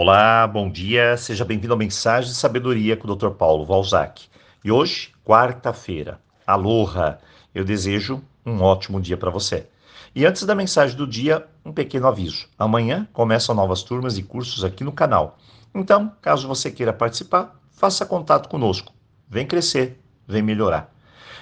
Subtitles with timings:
[0.00, 3.30] Olá, bom dia, seja bem-vindo ao Mensagem de Sabedoria com o Dr.
[3.30, 4.28] Paulo Valzac.
[4.64, 7.18] E hoje, quarta-feira, aloha,
[7.52, 9.66] eu desejo um ótimo dia para você.
[10.14, 12.46] E antes da mensagem do dia, um pequeno aviso.
[12.56, 15.36] Amanhã começam novas turmas e cursos aqui no canal.
[15.74, 18.92] Então, caso você queira participar, faça contato conosco.
[19.28, 20.94] Vem crescer, vem melhorar.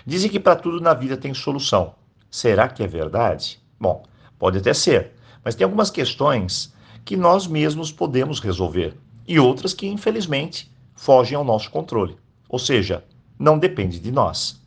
[0.07, 1.95] Dizem que para tudo na vida tem solução.
[2.31, 3.61] Será que é verdade?
[3.79, 4.03] Bom,
[4.39, 5.13] pode até ser,
[5.45, 6.75] mas tem algumas questões
[7.07, 8.97] que nós mesmos podemos resolver
[9.29, 12.17] e outras que, infelizmente, fogem ao nosso controle,
[12.49, 13.05] ou seja,
[13.39, 14.61] não depende de nós.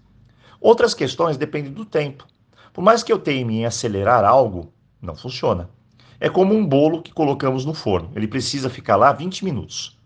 [0.62, 2.26] Outras questões dependem do tempo.
[2.72, 4.72] Por mais que eu teime em acelerar algo,
[5.02, 5.70] não funciona.
[6.18, 10.00] É como um bolo que colocamos no forno, ele precisa ficar lá 20 minutos.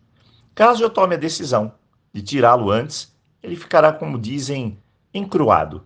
[0.55, 1.71] Caso eu tome a decisão
[2.11, 4.79] de tirá-lo antes, ele ficará, como dizem,
[5.13, 5.83] encruado.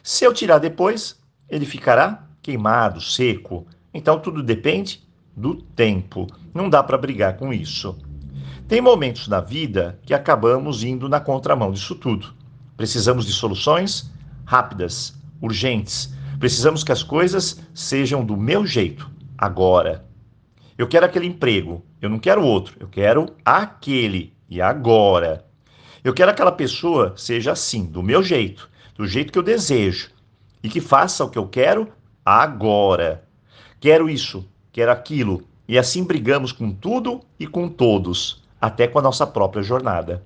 [0.00, 3.66] Se eu tirar depois, ele ficará queimado, seco.
[3.92, 5.07] Então tudo depende
[5.38, 6.26] do tempo.
[6.52, 7.96] Não dá para brigar com isso.
[8.66, 12.34] Tem momentos na vida que acabamos indo na contramão disso tudo.
[12.76, 14.12] Precisamos de soluções
[14.44, 16.12] rápidas, urgentes.
[16.38, 20.04] Precisamos que as coisas sejam do meu jeito, agora.
[20.76, 25.44] Eu quero aquele emprego, eu não quero outro, eu quero aquele e agora.
[26.04, 30.10] Eu quero aquela pessoa seja assim, do meu jeito, do jeito que eu desejo
[30.62, 31.88] e que faça o que eu quero
[32.24, 33.24] agora.
[33.80, 34.48] Quero isso,
[34.78, 39.60] quero aquilo, e assim brigamos com tudo e com todos, até com a nossa própria
[39.60, 40.24] jornada.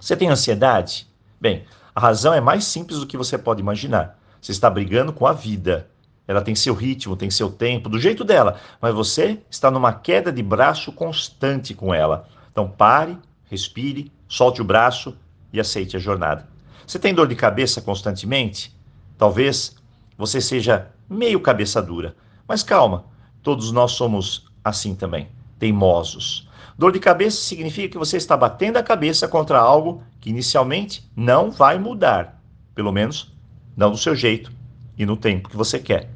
[0.00, 1.06] Você tem ansiedade?
[1.40, 4.18] Bem, a razão é mais simples do que você pode imaginar.
[4.40, 5.88] Você está brigando com a vida.
[6.26, 10.32] Ela tem seu ritmo, tem seu tempo, do jeito dela, mas você está numa queda
[10.32, 12.28] de braço constante com ela.
[12.50, 13.16] Então pare,
[13.48, 15.16] respire, solte o braço
[15.52, 16.48] e aceite a jornada.
[16.84, 18.76] Você tem dor de cabeça constantemente?
[19.16, 19.76] Talvez
[20.18, 22.16] você seja meio cabeça dura,
[22.48, 23.11] mas calma,
[23.42, 26.48] Todos nós somos assim também, teimosos.
[26.78, 31.50] Dor de cabeça significa que você está batendo a cabeça contra algo que inicialmente não
[31.50, 32.40] vai mudar,
[32.74, 33.32] pelo menos
[33.76, 34.52] não do seu jeito
[34.96, 36.10] e no tempo que você quer.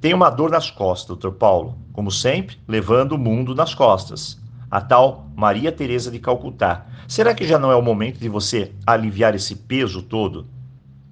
[0.00, 4.38] Tem uma dor nas costas, doutor Paulo, como sempre, levando o mundo nas costas.
[4.70, 6.86] A tal Maria Teresa de Calcutá.
[7.08, 10.46] Será que já não é o momento de você aliviar esse peso todo?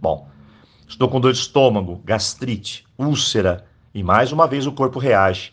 [0.01, 0.29] Bom,
[0.87, 5.53] estou com dor de estômago, gastrite, úlcera, e mais uma vez o corpo reage,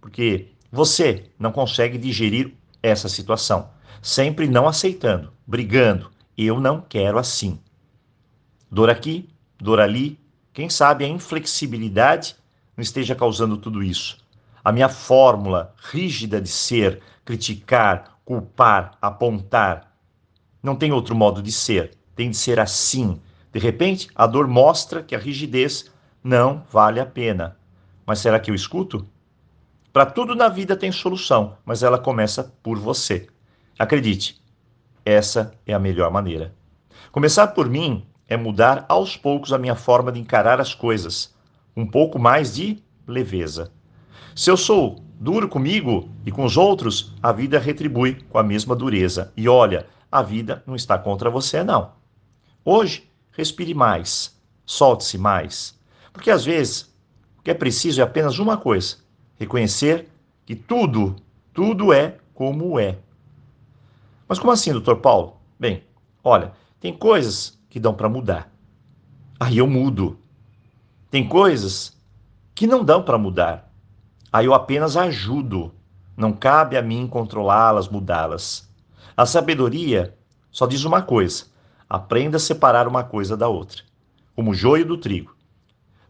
[0.00, 3.68] porque você não consegue digerir essa situação,
[4.00, 6.10] sempre não aceitando, brigando.
[6.38, 7.60] Eu não quero assim.
[8.70, 10.18] Dor aqui, dor ali,
[10.52, 12.36] quem sabe a inflexibilidade
[12.76, 14.18] não esteja causando tudo isso.
[14.64, 19.92] A minha fórmula rígida de ser, criticar, culpar, apontar,
[20.62, 23.20] não tem outro modo de ser, tem de ser assim.
[23.52, 25.90] De repente, a dor mostra que a rigidez
[26.22, 27.56] não vale a pena.
[28.10, 29.06] Mas será que eu escuto?
[29.92, 33.28] Para tudo na vida tem solução, mas ela começa por você.
[33.78, 34.42] Acredite,
[35.04, 36.52] essa é a melhor maneira.
[37.12, 41.32] Começar por mim é mudar aos poucos a minha forma de encarar as coisas,
[41.76, 43.70] um pouco mais de leveza.
[44.34, 48.74] Se eu sou duro comigo e com os outros, a vida retribui com a mesma
[48.74, 49.32] dureza.
[49.36, 51.92] E olha, a vida não está contra você, não.
[52.64, 55.78] Hoje, respire mais, solte-se mais.
[56.12, 56.89] Porque às vezes
[57.40, 58.98] o que é preciso é apenas uma coisa:
[59.36, 60.08] reconhecer
[60.44, 61.16] que tudo,
[61.54, 62.98] tudo é como é.
[64.28, 65.36] Mas como assim, doutor Paulo?
[65.58, 65.82] Bem,
[66.22, 68.52] olha, tem coisas que dão para mudar.
[69.38, 70.18] Aí eu mudo.
[71.10, 71.98] Tem coisas
[72.54, 73.72] que não dão para mudar.
[74.30, 75.72] Aí eu apenas ajudo.
[76.14, 78.68] Não cabe a mim controlá-las, mudá-las.
[79.16, 80.14] A sabedoria
[80.50, 81.46] só diz uma coisa:
[81.88, 83.82] aprenda a separar uma coisa da outra,
[84.36, 85.39] como o joio do trigo.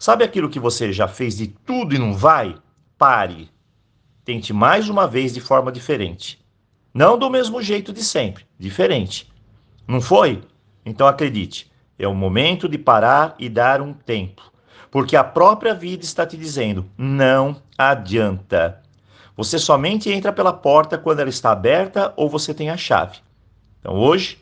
[0.01, 2.57] Sabe aquilo que você já fez de tudo e não vai?
[2.97, 3.51] Pare.
[4.25, 6.43] Tente mais uma vez de forma diferente.
[6.95, 9.31] Não do mesmo jeito de sempre, diferente.
[9.87, 10.41] Não foi?
[10.87, 14.51] Então acredite, é o momento de parar e dar um tempo.
[14.91, 18.81] Porque a própria vida está te dizendo: não adianta.
[19.37, 23.19] Você somente entra pela porta quando ela está aberta ou você tem a chave.
[23.79, 24.39] Então hoje,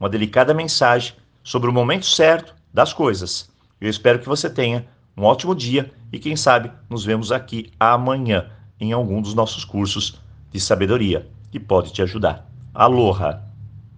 [0.00, 1.14] uma delicada mensagem
[1.44, 3.48] sobre o momento certo das coisas.
[3.80, 4.84] Eu espero que você tenha
[5.16, 10.20] um ótimo dia e quem sabe nos vemos aqui amanhã em algum dos nossos cursos
[10.52, 12.46] de sabedoria que pode te ajudar.
[12.74, 13.45] Aloha!